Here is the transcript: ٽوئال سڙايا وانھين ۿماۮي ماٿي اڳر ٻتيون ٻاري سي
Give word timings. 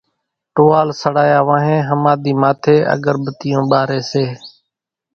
ٽوئال 0.55 0.89
سڙايا 1.01 1.39
وانھين 1.47 1.81
ۿماۮي 1.91 2.31
ماٿي 2.41 2.77
اڳر 2.93 3.15
ٻتيون 3.23 3.63
ٻاري 3.71 3.99
سي 4.11 4.25